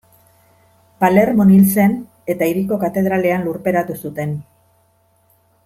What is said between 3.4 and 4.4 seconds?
lurperatu zuten.